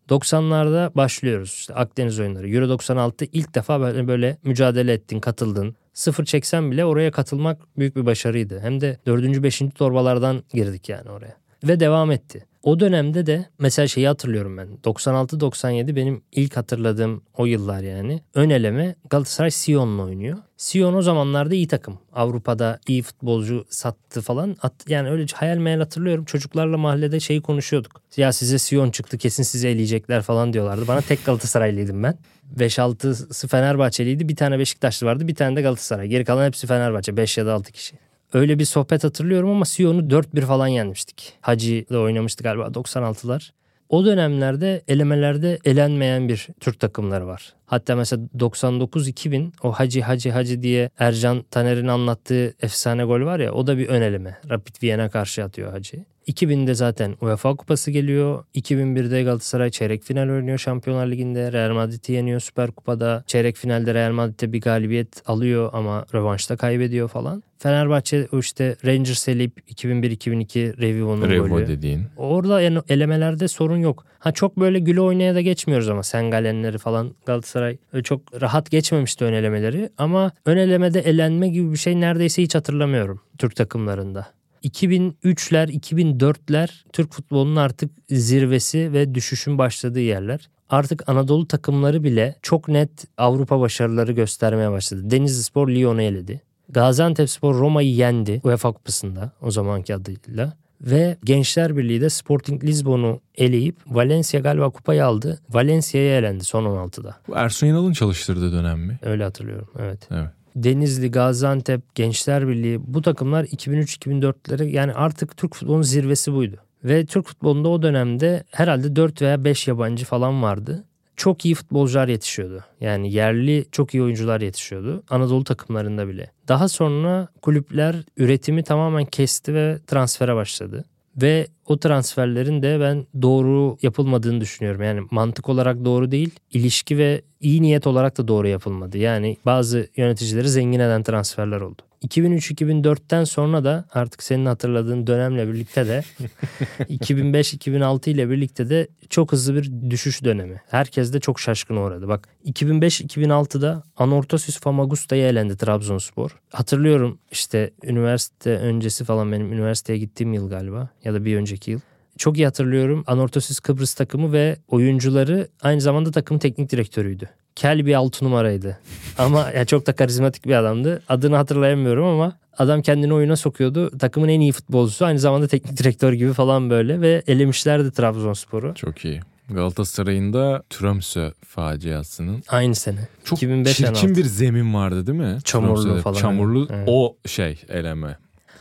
[0.08, 1.50] 90'larda başlıyoruz.
[1.50, 2.48] İşte Akdeniz oyunları.
[2.48, 5.76] Euro 96 ilk defa böyle, böyle mücadele ettin, katıldın.
[5.92, 8.60] Sıfır çeksen bile oraya katılmak büyük bir başarıydı.
[8.60, 9.42] Hem de 4.
[9.42, 9.62] 5.
[9.74, 11.36] torbalardan girdik yani oraya.
[11.64, 12.46] Ve devam etti.
[12.62, 14.68] O dönemde de mesela şeyi hatırlıyorum ben.
[14.84, 18.22] 96-97 benim ilk hatırladığım o yıllar yani.
[18.34, 20.38] Ön eleme Galatasaray Sion'la oynuyor.
[20.56, 21.98] Sion o zamanlarda iyi takım.
[22.12, 24.56] Avrupa'da iyi futbolcu sattı falan.
[24.88, 26.24] Yani öyle hayal meyal hatırlıyorum.
[26.24, 28.02] Çocuklarla mahallede şeyi konuşuyorduk.
[28.16, 30.88] Ya size Sion çıktı kesin sizi eleyecekler falan diyorlardı.
[30.88, 32.18] Bana tek Galatasaraylıydım ben.
[32.56, 34.28] 5-6'sı Fenerbahçeliydi.
[34.28, 35.28] Bir tane Beşiktaşlı vardı.
[35.28, 36.08] Bir tane de Galatasaray.
[36.08, 37.16] Geri kalan hepsi Fenerbahçe.
[37.16, 38.07] 5 ya da 6 kişi.
[38.32, 41.32] Öyle bir sohbet hatırlıyorum ama Sion'u 4-1 falan yenmiştik.
[41.40, 43.50] Hacı ile oynamıştık galiba 96'lar.
[43.88, 47.54] O dönemlerde elemelerde elenmeyen bir Türk takımları var.
[47.68, 53.52] Hatta mesela 99-2000 o Hacı Hacı Hacı diye Ercan Taner'in anlattığı efsane gol var ya
[53.52, 54.38] o da bir ön eleme.
[54.50, 56.04] Rapid Viyen'e karşı atıyor Hacı.
[56.28, 58.44] 2000'de zaten UEFA Kupası geliyor.
[58.54, 61.52] 2001'de Galatasaray çeyrek final oynuyor Şampiyonlar Ligi'nde.
[61.52, 63.24] Real Madrid'i yeniyor Süper Kupa'da.
[63.26, 67.42] Çeyrek finalde Real Madrid'de bir galibiyet alıyor ama rövanşta kaybediyor falan.
[67.58, 71.68] Fenerbahçe işte Rangers eleyip 2001-2002 Revivo'nun Revo golü.
[71.68, 72.02] dediğin.
[72.16, 74.04] Orada yani elemelerde sorun yok.
[74.18, 79.24] Ha çok böyle güle oynaya da geçmiyoruz ama Sengalenleri falan Galatasaray öyle çok rahat geçmemişti
[79.24, 79.90] ön elemeleri.
[79.98, 84.26] Ama ön elemede elenme gibi bir şey neredeyse hiç hatırlamıyorum Türk takımlarında.
[84.64, 90.48] 2003'ler, 2004'ler Türk futbolunun artık zirvesi ve düşüşün başladığı yerler.
[90.70, 95.00] Artık Anadolu takımları bile çok net Avrupa başarıları göstermeye başladı.
[95.04, 96.40] Denizli Spor Lyon'u eledi.
[96.68, 100.52] Gaziantepspor Roma'yı yendi UEFA Kupası'nda o zamanki adıyla.
[100.80, 105.40] Ve Gençler Birliği de Sporting Lisbon'u eleyip Valencia galiba kupayı aldı.
[105.50, 107.16] Valencia'ya elendi son 16'da.
[107.28, 108.98] Bu Ersun Yanal'ın çalıştırdığı dönem mi?
[109.02, 110.08] Öyle hatırlıyorum evet.
[110.10, 110.28] Evet.
[110.56, 116.56] Denizli, Gaziantep, Gençler Birliği bu takımlar 2003-2004'lere yani artık Türk futbolunun zirvesi buydu.
[116.84, 120.84] Ve Türk futbolunda o dönemde herhalde 4 veya 5 yabancı falan vardı.
[121.18, 122.64] Çok iyi futbolcular yetişiyordu.
[122.80, 125.02] Yani yerli çok iyi oyuncular yetişiyordu.
[125.10, 126.30] Anadolu takımlarında bile.
[126.48, 130.84] Daha sonra kulüpler üretimi tamamen kesti ve transfere başladı.
[131.16, 134.82] Ve o transferlerin de ben doğru yapılmadığını düşünüyorum.
[134.82, 138.98] Yani mantık olarak doğru değil, ilişki ve iyi niyet olarak da doğru yapılmadı.
[138.98, 141.82] Yani bazı yöneticileri zengin eden transferler oldu.
[142.06, 146.04] 2003-2004'ten sonra da artık senin hatırladığın dönemle birlikte de
[146.80, 150.60] 2005-2006 ile birlikte de çok hızlı bir düşüş dönemi.
[150.68, 152.08] Herkes de çok şaşkın uğradı.
[152.08, 156.30] Bak 2005-2006'da Anorthosis Famagusta'ya elendi Trabzonspor.
[156.52, 161.80] Hatırlıyorum işte üniversite öncesi falan benim üniversiteye gittiğim yıl galiba ya da bir önceki yıl.
[162.18, 163.04] Çok iyi hatırlıyorum.
[163.06, 167.28] Anorthosis Kıbrıs takımı ve oyuncuları aynı zamanda takım teknik direktörüydü.
[167.56, 168.78] Kel bir altı numaraydı.
[169.18, 171.02] Ama ya çok da karizmatik bir adamdı.
[171.08, 173.98] Adını hatırlayamıyorum ama adam kendini oyuna sokuyordu.
[173.98, 178.74] Takımın en iyi futbolcusu aynı zamanda teknik direktör gibi falan böyle ve elemişlerdi Trabzonspor'u.
[178.74, 179.20] Çok iyi.
[179.50, 183.08] Galatasaray'ın da Tromsø faciasının Aynı sene.
[183.24, 184.16] çok 2005 çirkin 16.
[184.16, 185.38] bir zemin vardı değil mi?
[185.44, 186.00] Çamurlu Tromsø'de.
[186.00, 186.16] falan.
[186.20, 186.84] Çamurlu Evet.
[186.90, 188.16] o şey eleme.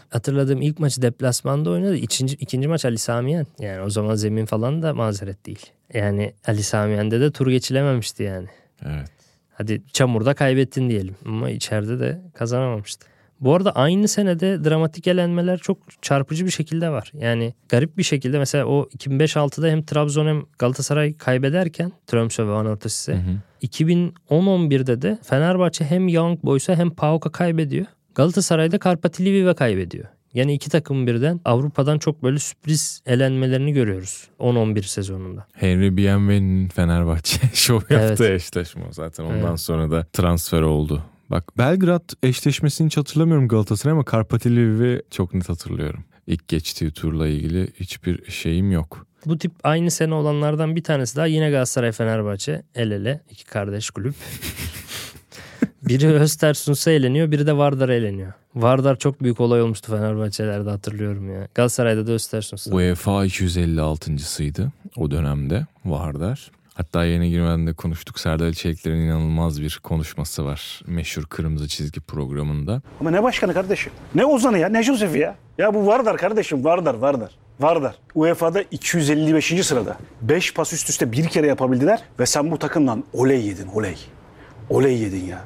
[0.10, 1.96] Hatırladığım ilk maçı deplasmanda oynadı.
[1.96, 3.46] İkinci, ikinci maç Ali Samiyen.
[3.60, 5.66] Yani o zaman zemin falan da mazeret değil.
[5.94, 8.48] Yani Ali Samiyen'de de tur geçilememişti yani.
[8.86, 9.12] Evet.
[9.54, 13.08] Hadi çamurda kaybettin diyelim ama içeride de kazanamamıştı.
[13.42, 17.12] Bu arada aynı senede dramatik elenmeler çok çarpıcı bir şekilde var.
[17.14, 23.22] Yani garip bir şekilde mesela o 2005-6'da hem Trabzon hem Galatasaray kaybederken Tromsø ve hı.
[23.64, 27.86] 2010-11'de de Fenerbahçe hem Young Boys'a hem PAOK'a kaybediyor.
[28.18, 30.06] Galatasaray'da Karpati Lviv'e kaybediyor.
[30.34, 35.48] Yani iki takım birden Avrupa'dan çok böyle sürpriz elenmelerini görüyoruz 10-11 sezonunda.
[35.54, 38.42] Henry Bienveni'nin Fenerbahçe şov yaptığı Evet.
[38.42, 39.24] eşleşme zaten.
[39.24, 39.60] Ondan Evet.
[39.60, 41.04] sonra da transfer oldu.
[41.30, 46.04] Bak Belgrad eşleşmesini hiç hatırlamıyorum Galatasaray ama Karpati Lviv'i çok net hatırlıyorum.
[46.28, 49.08] İlk geçtiği turla ilgili hiçbir şeyim yok.
[49.26, 53.90] Bu tip aynı sene olanlardan bir tanesi daha yine Galatasaray Fenerbahçe el ele iki kardeş
[53.90, 54.16] kulüp.
[55.88, 58.34] biri Östersund'a eleniyor biri de Vardar'a eleniyor.
[58.56, 61.48] Vardar çok büyük olay olmuştu Fenerbahçe'lerde hatırlıyorum ya.
[61.56, 62.76] Galatasaray'da da Östersund'da.
[62.76, 66.52] UEFA 256.sıydı o dönemde Vardar.
[66.74, 68.20] Hatta yeni girmeden de konuştuk.
[68.20, 70.82] Serdar Çelikler'in inanılmaz bir konuşması var.
[70.88, 72.82] Meşhur Kırmızı Çizgi programında.
[73.02, 73.92] Ama ne başkanı kardeşim?
[74.16, 74.70] Ne Ozan'ı ya?
[74.70, 75.36] Ne Josef'i ya?
[75.58, 76.66] Ya bu Vardar kardeşim.
[76.66, 77.32] Vardar, Vardar.
[77.60, 77.96] Vardar.
[78.16, 79.66] UEFA'da 255.
[79.66, 79.98] sırada.
[80.22, 83.96] 5 pas üst üste bir kere yapabildiler ve sen bu takımdan oley yedin, oley.
[84.70, 85.42] Oley yedin ya.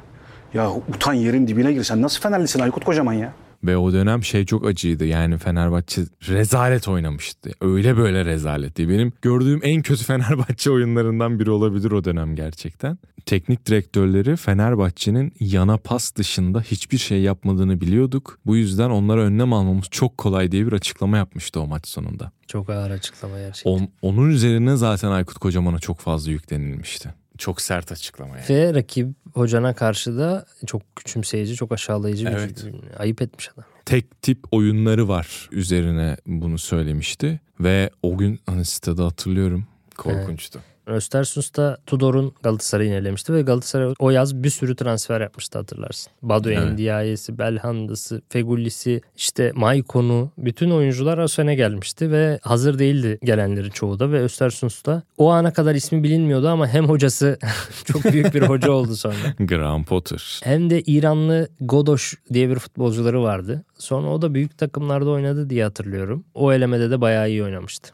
[0.53, 1.83] Ya utan yerin dibine gir.
[1.83, 3.33] Sen nasıl Fenerlisin Aykut Kocaman ya?
[3.63, 5.05] Ve o dönem şey çok acıydı.
[5.05, 7.51] Yani Fenerbahçe rezalet oynamıştı.
[7.61, 8.89] Öyle böyle rezaletti.
[8.89, 12.97] Benim gördüğüm en kötü Fenerbahçe oyunlarından biri olabilir o dönem gerçekten.
[13.25, 18.39] Teknik direktörleri Fenerbahçe'nin yana pas dışında hiçbir şey yapmadığını biliyorduk.
[18.45, 22.31] Bu yüzden onlara önlem almamız çok kolay diye bir açıklama yapmıştı o maç sonunda.
[22.47, 23.71] Çok ağır açıklama gerçekten.
[23.71, 27.13] On- onun üzerine zaten Aykut Kocaman'a çok fazla yüklenilmişti.
[27.41, 28.49] Çok sert açıklama yani.
[28.49, 32.65] Ve rakip hocana karşı da çok küçümseyici, çok aşağılayıcı bir Evet.
[32.97, 33.63] ayıp etmiş adam.
[33.86, 37.39] tek tip oyunları var üzerine bunu söylemişti.
[37.60, 39.65] Ve o gün hani sitede hatırlıyorum
[39.97, 40.60] korkunçtu.
[40.85, 46.13] Östersund'da Tudor'un Galatasaray'ı elemişti ve Galatasaray o yaz bir sürü transfer yapmıştı hatırlarsın.
[46.21, 46.59] Badu Evet.
[46.59, 53.99] Endiaye'si, Belhanda'sı, Fegulli'si, işte Maikon'u bütün oyuncular o sene gelmişti ve hazır değildi gelenlerin çoğu
[53.99, 57.39] da ve Östersund'da o ana kadar ismi bilinmiyordu ama hem hocası
[57.85, 59.15] çok büyük bir hoca oldu sonra.
[59.39, 60.39] Graham Potter.
[60.43, 63.63] Hem de İranlı Godoş diye bir futbolcuları vardı.
[63.77, 66.23] Sonra o da büyük takımlarda oynadı diye hatırlıyorum.
[66.33, 67.93] O elemede de bayağı iyi oynamıştı.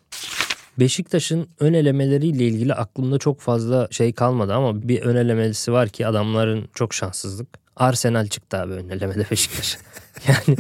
[0.80, 6.08] Beşiktaş'ın ön elemeleriyle ilgili aklımda çok fazla şey kalmadı ama bir ön elemesi var ki
[6.08, 7.48] adamların çok şanssızlık.
[7.76, 9.78] Arsenal çıktı abi ön elemede Beşiktaş.
[10.28, 10.58] yani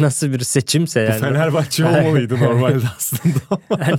[0.00, 1.20] nasıl bir seçimse yani.
[1.20, 3.38] Fenerbahçe olmalıydı normalde aslında.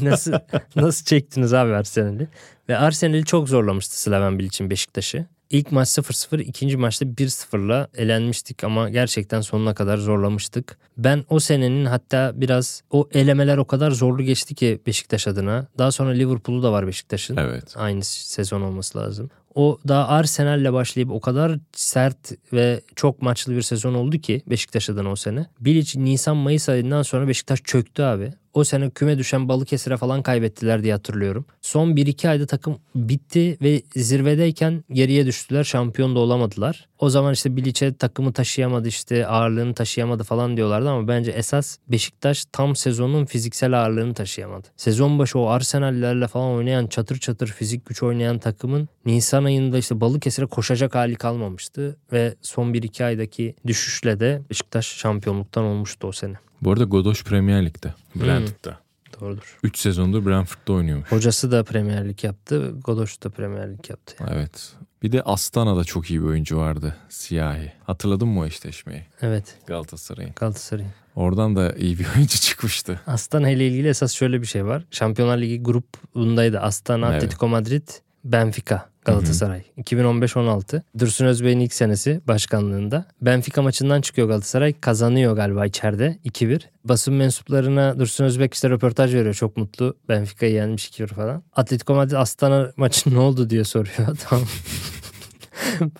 [0.09, 0.33] nasıl
[0.75, 2.27] nasıl çektiniz abi Arsenal'i?
[2.69, 5.25] Ve Arsenal'i çok zorlamıştı Slaven Bilic'in Beşiktaş'ı.
[5.49, 10.77] İlk maç 0-0, ikinci maçta 1-0'la elenmiştik ama gerçekten sonuna kadar zorlamıştık.
[10.97, 15.67] Ben o senenin hatta biraz o elemeler o kadar zorlu geçti ki Beşiktaş adına.
[15.77, 17.37] Daha sonra Liverpool'u da var Beşiktaş'ın.
[17.37, 17.73] evet.
[17.77, 19.29] Aynı sezon olması lazım.
[19.55, 24.89] O daha Arsenal'le başlayıp o kadar sert ve çok maçlı bir sezon oldu ki Beşiktaş
[24.89, 25.45] adına o sene.
[25.59, 28.33] Bilic Nisan-Mayıs ayından sonra Beşiktaş çöktü abi.
[28.53, 31.45] O sene küme düşen Balıkesir'e falan kaybettiler diye hatırlıyorum.
[31.61, 35.63] Son 1-2 ayda takım bitti ve zirvedeyken geriye düştüler.
[35.63, 36.88] Şampiyon da olamadılar.
[36.99, 42.45] O zaman işte Bilic'e takımı taşıyamadı işte ağırlığını taşıyamadı falan diyorlardı ama bence esas Beşiktaş
[42.51, 44.67] tam sezonun fiziksel ağırlığını taşıyamadı.
[44.77, 50.01] Sezon başı o Arsenal'lerle falan oynayan çatır çatır fizik güç oynayan takımın Nisan ayında işte
[50.01, 56.35] Balıkesir'e koşacak hali kalmamıştı ve son 1-2 aydaki düşüşle de Beşiktaş şampiyonluktan olmuştu o sene.
[56.61, 57.93] Bu arada Godoş Premier Lig'de.
[58.15, 58.79] Brentford'da.
[59.21, 59.59] Doğrudur.
[59.63, 61.11] 3 sezondur Brentford'da oynuyormuş.
[61.11, 62.75] Hocası da Premier Lig yaptı.
[62.83, 64.15] Godoş da Premier Lig yaptı.
[64.29, 64.73] Evet.
[65.03, 66.95] Bir de Astana'da çok iyi bir oyuncu vardı.
[67.09, 67.71] Siyahi.
[67.83, 69.03] Hatırladın mı o eşleşmeyi?
[69.21, 70.31] Evet Galatasaray'ın.
[70.35, 70.85] Galatasaray.
[71.15, 73.01] Oradan da iyi bir oyuncu çıkmıştı.
[73.07, 74.83] Astana ile ilgili esas şöyle bir şey var.
[74.91, 76.59] Şampiyonlar Ligi grubundaydı.
[76.59, 77.15] Astana, Evet.
[77.23, 77.87] Atletico Madrid,
[78.23, 79.61] Benfica, Galatasaray.
[79.77, 80.81] 2015-16.
[80.99, 83.05] Dursun Özbey'in ilk senesi başkanlığında.
[83.21, 84.79] Benfica maçından çıkıyor Galatasaray.
[84.79, 86.61] Kazanıyor galiba içeride 2-1.
[86.85, 89.33] Basın mensuplarına Dursun Özbek işte röportaj veriyor.
[89.33, 89.97] Çok mutlu.
[90.09, 91.43] Benfica'yı yenmiş 2-1 falan.
[91.55, 94.41] Atletico Madrid Astana maçı ne oldu diye soruyor adam.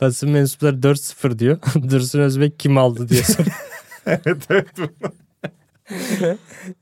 [0.02, 1.58] Basın mensupları 4-0 diyor.
[1.90, 3.56] Dursun Özbek kim aldı diye soruyor.
[4.06, 4.68] evet evet.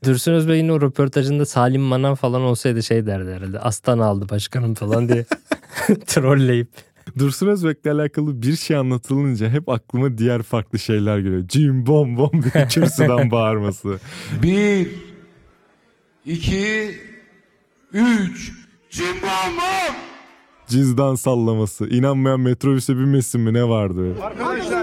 [0.04, 3.60] Dursun Özbey'in o röportajında Salim Manan falan olsaydı şey derdi herhalde.
[3.60, 5.24] Aslan aldı başkanım falan diye
[6.06, 6.68] trolleyip.
[7.18, 11.42] Dursun Özbek'le alakalı bir şey anlatılınca hep aklıma diğer farklı şeyler geliyor.
[11.48, 14.00] Cim bom bom bir kürsüden bağırması.
[14.42, 14.88] Bir,
[16.26, 16.94] iki,
[17.92, 18.52] üç.
[18.90, 19.94] Cimbombo!
[20.66, 21.88] Cizdan sallaması.
[21.88, 24.14] İnanmayan metrobüse binmesin mi ne vardı?
[24.22, 24.78] Arkadaşlar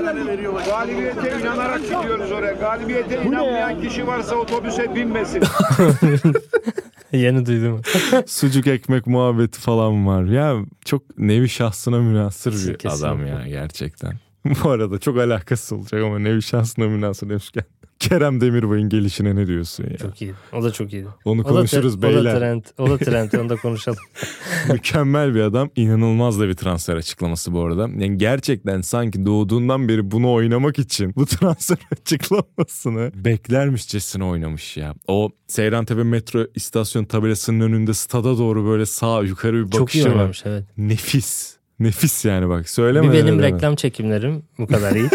[0.65, 2.53] galibiyete inanarak gidiyoruz oraya.
[2.53, 5.43] Galibiyete inanmayan kişi varsa otobüse binmesin.
[7.15, 7.81] Yeni duydum.
[8.27, 10.23] Sucuk ekmek muhabbeti falan var.
[10.23, 12.89] Ya çok nevi şahsına münasır bir Kesinlikle.
[12.89, 14.13] adam ya gerçekten.
[14.63, 17.63] Bu arada çok alakası olacak ama nevi şahsına münasır demişken.
[17.99, 19.97] Kerem Demirbay'ın gelişine ne diyorsun ya?
[19.97, 20.33] Çok iyi.
[20.53, 21.05] O da çok iyi.
[21.25, 22.39] Onu O da, konuşuruz tre- o da beyler.
[22.39, 22.63] trend.
[22.77, 23.31] O da trend.
[23.33, 23.99] Onu da konuşalım.
[24.71, 25.69] Mükemmel bir adam.
[25.75, 27.81] İnanılmaz da bir transfer açıklaması bu arada.
[27.81, 34.95] Yani gerçekten sanki doğduğundan beri bunu oynamak için bu transfer açıklamasını beklermişçesine oynamış ya.
[35.07, 40.05] O Seyrantepe metro istasyon tabelasının önünde stada doğru böyle sağ yukarı bir çok iyi bakışı
[40.05, 40.15] var.
[40.19, 40.63] oynamış evet.
[40.77, 41.55] Nefis.
[41.79, 42.69] Nefis yani bak.
[42.69, 43.07] Söyleme.
[43.07, 45.09] Bir benim reklam çekimlerim bu kadar iyi.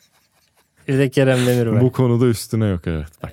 [0.88, 1.80] bir de Kerem Demirbay.
[1.80, 3.08] Bu konuda üstüne yok evet.
[3.22, 3.32] Bak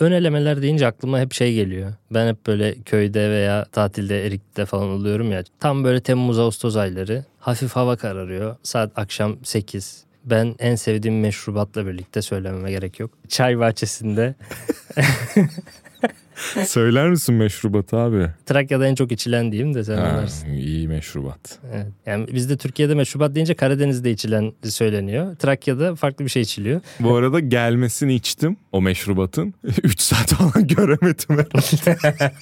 [0.00, 1.92] Ön elemeler deyince aklıma hep şey geliyor.
[2.10, 5.44] Ben hep böyle köyde veya tatilde Erik'te falan oluyorum ya.
[5.60, 7.24] Tam böyle Temmuz Ağustos ayları.
[7.40, 8.56] Hafif hava kararıyor.
[8.62, 10.04] Saat akşam 8.
[10.24, 13.10] Ben en sevdiğim meşrubatla birlikte söylememe gerek yok.
[13.28, 14.34] Çay bahçesinde.
[16.66, 18.26] söyler misin meşrubat abi?
[18.46, 20.48] Trakya'da en çok içilen diyeyim de sen Ha, anlarsın.
[20.48, 21.58] iyi meşrubat.
[21.74, 21.86] Evet.
[22.06, 25.36] Yani bizde Türkiye'de meşrubat deyince Karadeniz'de içilen söyleniyor.
[25.36, 26.80] Trakya'da farklı bir şey içiliyor.
[27.00, 29.54] Bu arada gelmesini içtim o meşrubatın.
[29.82, 32.32] 3 saat falan göremedim herhalde.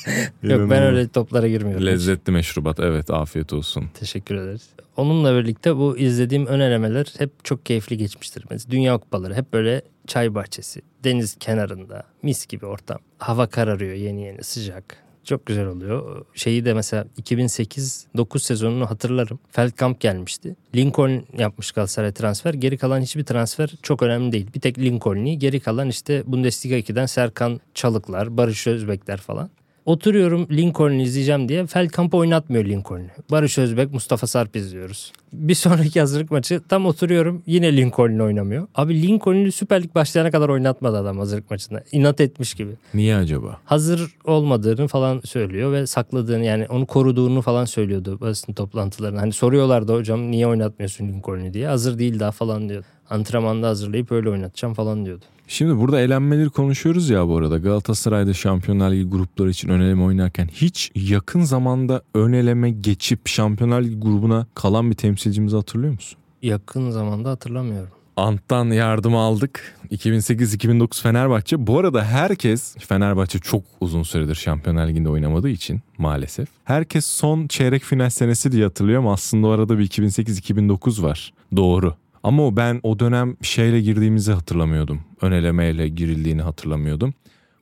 [0.43, 1.87] Yok ben öyle toplara girmiyorum.
[1.87, 3.85] Lezzetli meşrubat evet afiyet olsun.
[4.01, 4.63] Teşekkür ederiz.
[4.97, 8.45] Onunla birlikte bu izlediğim ön elemeler hep çok keyifli geçmiştir.
[8.51, 12.99] Mesela Dünya Kupaları hep böyle çay bahçesi, deniz kenarında, mis gibi ortam.
[13.19, 14.97] Hava kararıyor yeni yeni sıcak.
[15.25, 16.25] Çok güzel oluyor.
[16.35, 19.39] Şeyi de mesela 2008-9 sezonunu hatırlarım.
[19.51, 20.57] Feldkamp gelmişti.
[20.75, 22.55] Lincoln yapmış Galatasaray transfer.
[22.55, 24.47] Geri kalan hiçbir transfer çok önemli değil.
[24.55, 25.39] Bir tek Lincoln'i.
[25.39, 29.51] Geri kalan işte Bundesliga 2'den Serkan Çalıklar, Barış Özbekler falan.
[29.87, 33.07] Oturuyorum Lincoln'u izleyeceğim diye Feldkamp oynatmıyor Lincoln'u.
[33.31, 35.13] Barış Özbek, Mustafa Sarp izliyoruz.
[35.33, 38.67] Bir sonraki hazırlık maçı tam oturuyorum yine Lincoln'u oynamıyor.
[38.75, 41.85] Abi Lincoln'u Süper Lig başlayana kadar oynatmadı adam hazırlık maçında.
[41.93, 42.73] İnat etmiş gibi.
[42.95, 43.59] Niye acaba?
[43.65, 49.21] Hazır olmadığını falan söylüyor ve sakladığını yani onu koruduğunu falan söylüyordu basın toplantılarında.
[49.21, 51.67] Hani soruyorlardı hocam niye oynatmıyorsun Lincoln'u diye.
[51.67, 52.87] Hazır değil daha falan diyordu.
[53.11, 55.25] Antrenmanda hazırlayıp öyle oynatacağım falan diyordu.
[55.53, 57.59] Şimdi burada elenmeleri konuşuyoruz ya bu arada.
[57.59, 63.83] Galatasaray'da Şampiyonlar Ligi grupları için ön eleme oynarken hiç yakın zamanda ön eleme geçip Şampiyonlar
[63.83, 66.19] Ligi grubuna kalan bir temsilcimizi hatırlıyor musun?
[66.43, 67.91] Yakın zamanda hatırlamıyorum.
[68.17, 69.77] Ant'tan yardım aldık.
[69.91, 71.67] 2008-2009 Fenerbahçe.
[71.67, 76.49] Bu arada herkes Fenerbahçe çok uzun süredir Şampiyonlar Ligi'nde oynamadığı için maalesef.
[76.65, 81.33] Herkes son çeyrek final senesi diye hatırlıyor ama aslında o arada bir 2008-2009 var.
[81.57, 81.95] Doğru.
[82.23, 85.01] Ama ben o dönem şeyle girdiğimizi hatırlamıyordum.
[85.23, 87.15] Ön elemeyle girildiğini hatırlamıyordum.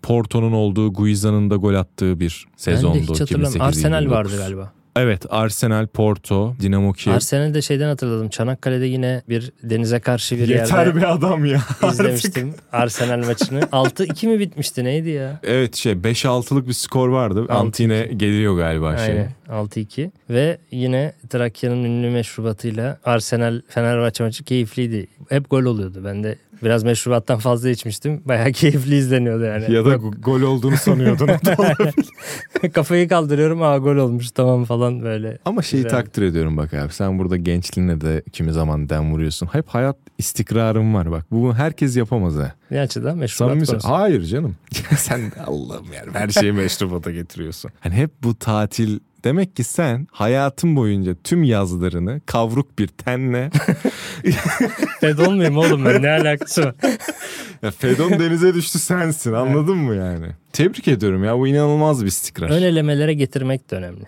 [0.02, 2.98] Porto'nun olduğu, Guiza'nın da gol attığı bir ben sezondu.
[2.98, 3.60] de hiç hatırlamıyorum.
[3.60, 4.10] Arsenal 2008-2009.
[4.10, 4.72] vardı galiba.
[5.00, 7.14] Evet Arsenal, Porto, Dinamo Kiev.
[7.14, 8.28] Arsenal'de şeyden hatırladım.
[8.28, 11.60] Çanakkale'de yine bir denize karşı bir Yeter yerde be adam ya.
[11.92, 13.60] izlemiştim Arsenal maçını.
[13.72, 15.40] 6-2 mi bitmişti neydi ya?
[15.42, 17.40] Evet şey 5-6'lık bir skor vardı.
[17.48, 17.52] 6-2.
[17.52, 19.06] Antine geliyor galiba şey.
[19.06, 25.06] Aynen 6-2 ve yine Trakya'nın ünlü meşrubatıyla Arsenal Fenerbahçe maçı keyifliydi.
[25.28, 26.02] Hep gol oluyordu.
[26.04, 28.22] Ben de biraz meşrubattan fazla içmiştim.
[28.24, 29.72] Bayağı keyifli izleniyordu yani.
[29.74, 31.30] Ya da go- gol olduğunu sanıyordun.
[32.72, 35.38] Kafayı kaldırıyorum aa gol olmuş tamam falan böyle.
[35.44, 35.90] Ama şeyi Güzel.
[35.98, 36.92] takdir ediyorum bak abi.
[36.92, 39.46] Sen burada gençliğine de kimi zaman dem vuruyorsun.
[39.52, 41.26] Hep hayat istikrarın var bak.
[41.30, 42.52] Bunu herkes yapamaz ha.
[42.70, 43.88] Ne açıdan meşrubat Samimi konusu.
[43.88, 44.56] Hayır canım.
[44.96, 47.70] sen Allah'ım yani her şeyi meşrubata getiriyorsun.
[47.80, 53.50] Hani hep bu tatil Demek ki sen hayatın boyunca tüm yazlarını kavruk bir tenle
[55.00, 56.74] Fed olmayayım oğlum ben ne alakası var?
[57.62, 60.26] ya Fedon denize düştü sensin anladın mı yani?
[60.52, 62.50] Tebrik ediyorum ya bu inanılmaz bir istikrar.
[62.50, 64.04] Ön elemelere getirmek de önemli.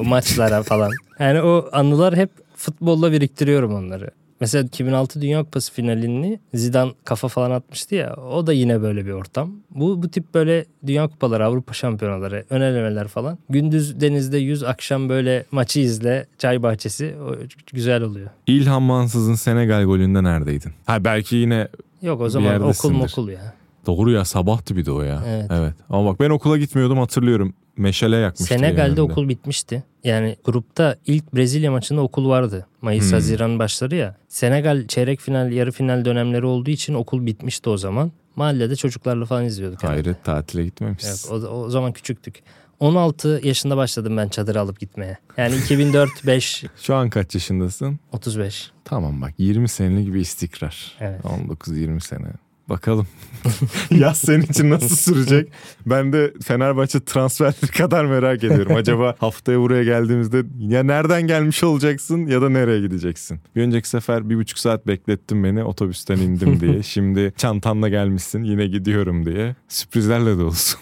[0.00, 0.90] O maçlara falan.
[1.18, 4.10] Yani o anılar hep futbolla biriktiriyorum onları.
[4.44, 8.16] Mesela 2006 Dünya Kupası finalini Zidane kafa falan atmıştı ya.
[8.16, 9.52] O da yine böyle bir ortam.
[9.70, 13.38] Bu bu tip böyle Dünya Kupaları, Avrupa Şampiyonaları, ön elemeler falan.
[13.48, 17.14] Gündüz denizde yüz, akşam böyle maçı izle, çay bahçesi.
[17.28, 17.34] O
[17.72, 18.30] güzel oluyor.
[18.46, 20.72] İlhan Mansız'ın Senegal golünde neredeydin?
[20.86, 21.68] Ha belki yine
[22.02, 23.54] Yok o zaman okul mokul ya.
[23.86, 25.22] doğru ya sabahtı bir de o ya.
[25.50, 25.74] Evet.
[25.90, 27.54] Ama bak ben okula gitmiyordum hatırlıyorum.
[27.76, 28.44] Meşale yakmıştı.
[28.54, 29.02] Senegal'de önümde.
[29.02, 29.82] okul bitmişti.
[30.04, 32.66] Yani grupta ilk Brezilya maçında okul vardı.
[32.82, 33.12] Mayıs Hmm.
[33.12, 34.16] Haziran başları ya.
[34.28, 38.12] Senegal çeyrek final yarı final dönemleri olduğu için okul bitmişti o zaman.
[38.36, 39.82] Mahallede çocuklarla falan izliyorduk.
[39.82, 40.00] herhalde.
[40.02, 41.32] Hayret tatile gitmemişsin.
[41.32, 42.42] Evet, o, o zaman küçüktük.
[42.80, 45.18] 16 yaşında başladım ben çadır alıp gitmeye.
[45.36, 47.98] Yani 2004 5 Şu an kaç yaşındasın?
[48.12, 48.70] 35.
[48.84, 50.92] Tamam bak 20 senelik bir istikrar.
[51.00, 51.20] Evet.
[51.24, 52.26] 19-20 sene.
[52.68, 53.06] Bakalım
[53.90, 55.52] yaz senin için nasıl sürecek?
[55.86, 58.76] Ben de Fenerbahçe transferleri kadar merak ediyorum.
[58.76, 63.40] Acaba haftaya buraya geldiğimizde ya nereden gelmiş olacaksın ya da nereye gideceksin?
[63.56, 66.82] Bir önceki sefer bir buçuk saat beklettin beni otobüsten indim diye.
[66.94, 69.56] Şimdi çantanla gelmişsin yine gidiyorum diye.
[69.68, 70.80] Sürprizlerle de olsun.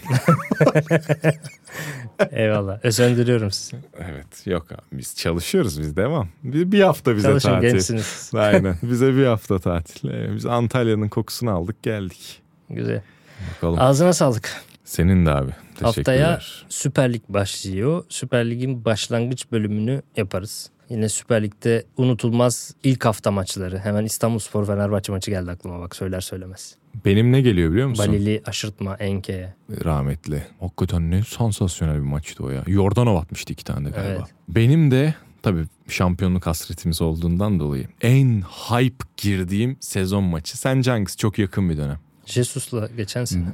[2.30, 2.84] Eyvallah.
[2.84, 3.76] Özendiriyorum sizi.
[3.98, 6.28] evet yok abi biz çalışıyoruz biz devam.
[6.42, 7.68] Bir, bir hafta bize Çalışın tatil.
[7.68, 8.30] gençsiniz.
[8.36, 10.08] Aynen bize bir hafta tatil.
[10.08, 12.42] Ee, Biz Antalya'nın kokusunu aldık geldik.
[12.70, 13.02] Güzel.
[13.56, 13.80] Bakalım.
[13.80, 14.50] Ağzına sağlık.
[14.84, 15.50] Senin de abi.
[15.50, 15.84] Teşekkürler.
[15.84, 18.04] Haftaya Süper Lig başlıyor.
[18.08, 20.70] Süper Lig'in başlangıç bölümünü yaparız.
[20.88, 23.78] Yine Süper Lig'de unutulmaz ilk hafta maçları.
[23.78, 26.76] Hemen İstanbulspor Fenerbahçe maçı geldi aklıma bak söyler söylemez.
[27.04, 28.06] Benim ne geliyor biliyor musun?
[28.08, 29.54] Balili aşırtma Enke.
[29.84, 30.42] Rahmetli.
[30.60, 32.62] Hakikaten ne sansasyonel bir maçtı o ya.
[32.66, 34.10] Yordanov atmıştı iki tane de galiba.
[34.18, 34.34] Evet.
[34.48, 40.58] Benim de tabii şampiyonluk hasretimiz olduğundan dolayı en hype girdiğim sezon maçı.
[40.58, 41.16] Sence hangisi?
[41.16, 41.98] Çok yakın bir dönem.
[42.26, 43.44] Jesus'la geçen sene.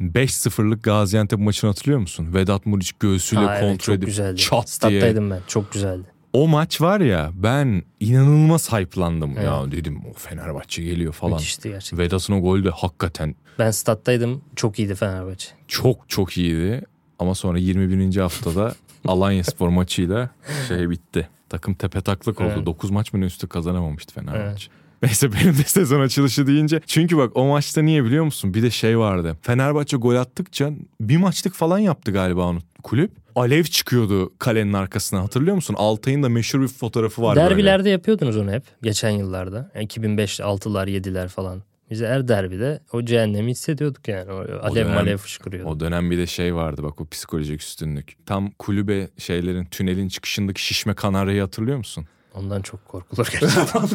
[0.00, 2.34] 5-0'lık Gaziantep maçını hatırlıyor musun?
[2.34, 4.36] Vedat Muriç göğsüyle Ha, evet, kontrol çok edip güzeldi.
[4.40, 4.66] çat diye.
[4.66, 5.40] Stat'taydım ben.
[5.46, 6.04] Çok güzeldi.
[6.34, 9.32] O maç var ya ben inanılmaz hype'landım.
[9.36, 9.44] Evet.
[9.44, 11.32] Ya dedim o Fenerbahçe geliyor falan.
[11.32, 11.98] Müthişti gerçekten.
[11.98, 14.42] Vedat'ın o golü de hakikaten Ben stat'taydım.
[14.56, 15.48] Çok iyiydi Fenerbahçe.
[15.68, 16.82] çok çok iyiydi.
[17.18, 18.16] Ama sonra 21.
[18.16, 18.74] haftada
[19.06, 20.30] Alanya Spor maçıyla
[20.68, 21.28] şey bitti.
[21.48, 22.52] Takım tepe taklak oldu.
[22.56, 22.66] Evet.
[22.66, 24.68] 9 maç mı üstü kazanamamıştı Fenerbahçe.
[25.02, 26.80] Neyse benim de sezon açılışı deyince.
[26.86, 28.54] Çünkü bak o maçta niye biliyor musun?
[28.54, 29.36] Bir de şey vardı.
[29.42, 30.70] Fenerbahçe gol attıkça
[31.00, 33.10] bir maçlık falan yaptı galiba onu kulüp.
[33.36, 35.74] Alev çıkıyordu kalenin arkasına hatırlıyor musun?
[35.78, 37.50] Altay'ın da meşhur bir fotoğrafı var böyle.
[37.50, 38.62] Derbilerde yapıyordunuz onu hep.
[38.82, 39.70] Geçen yıllarda.
[39.74, 41.62] Yani 2005, 6'lar, 7'ler falan.
[41.90, 44.32] Biz her derbide o cehennemi hissediyorduk yani.
[44.32, 45.68] O alev dönem- malev fışkırıyordu.
[45.70, 48.26] O dönem bir de şey vardı bak o psikolojik üstünlük.
[48.26, 52.06] Tam kulübe şeylerin tünelin çıkışındaki şişme kanaryayı hatırlıyor musun?
[52.34, 53.82] Ondan çok korkulur gerçekten.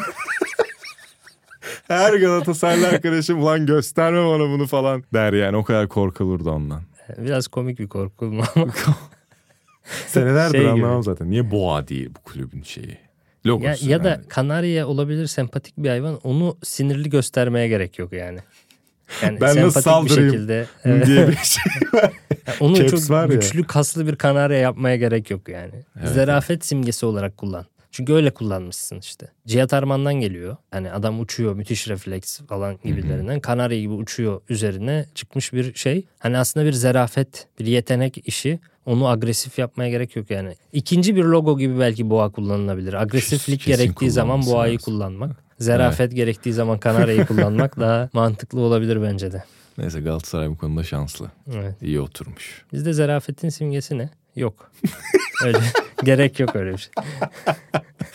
[1.87, 6.81] Her Galatasaraylı arkadaşım ulan gösterme bana bunu falan der yani o kadar korkulurdu ondan.
[7.17, 8.45] Biraz komik bir korku ama.
[10.07, 10.69] Senelerdir Şey gibi.
[10.71, 11.31] anlamam zaten.
[11.31, 12.97] Niye boğa değil bu kulübün şeyi?
[13.45, 13.85] Logosu.
[13.85, 14.27] ya, ya da yani.
[14.27, 16.19] kanarya olabilir sempatik bir hayvan.
[16.23, 18.39] Onu sinirli göstermeye gerek yok yani.
[19.23, 20.65] Yani Ben nasıl saldırayım bir şekilde.
[21.05, 22.11] Diye bir şey var.
[22.59, 23.35] Onu Caps çok var ya.
[23.35, 25.71] güçlü kaslı bir kanarya yapmaya gerek yok yani.
[25.99, 26.09] Evet.
[26.09, 27.65] Zarafet simgesi olarak kullan.
[27.91, 29.27] Çünkü öyle kullanmışsın işte.
[29.47, 30.57] Cihat Arman'dan geliyor.
[30.71, 33.39] Hani adam uçuyor müthiş refleks falan gibilerinden.
[33.39, 36.05] Kanarya gibi uçuyor üzerine çıkmış bir şey.
[36.19, 38.59] Hani aslında bir zarafet, bir yetenek işi.
[38.85, 40.55] Onu agresif yapmaya gerek yok yani.
[40.73, 42.93] İkinci bir logo gibi belki boğa kullanılabilir.
[42.93, 44.85] Agresiflik Kesin gerektiği zaman boğayı lazım.
[44.93, 45.31] kullanmak.
[45.59, 49.43] Zarafet gerektiği zaman kanaryayı kullanmak daha mantıklı olabilir bence de.
[49.77, 51.31] Neyse Galatasaray bu konuda şanslı.
[51.53, 51.75] Evet.
[51.81, 52.65] İyi oturmuş.
[52.73, 54.09] Bizde zarafetin simgesi ne?
[54.35, 54.71] Yok.
[55.45, 55.59] Öyle.
[56.03, 56.91] Gerek yok öyle bir şey.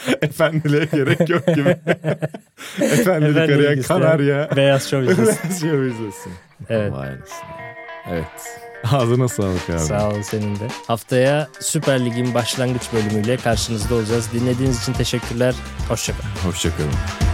[0.23, 1.69] Efendiliğe gerek yok gibi.
[2.81, 4.49] Efendilik arayan isteyen kanarya.
[4.57, 5.53] Beyaz şov izlesin.
[5.61, 6.33] şey izlesin.
[6.69, 6.93] Evet.
[8.11, 8.25] Evet.
[8.93, 9.79] Ağzına sağlık abi.
[9.79, 10.69] Sağ ol senin de.
[10.87, 14.31] Haftaya Süper Lig'in başlangıç bölümüyle karşınızda olacağız.
[14.33, 15.55] Dinlediğiniz için teşekkürler.
[15.89, 16.31] Hoşçakalın.
[16.45, 17.34] Hoşçakalın.